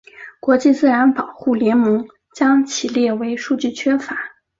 [0.39, 4.17] 国际自然保护联盟将其列为数据缺乏。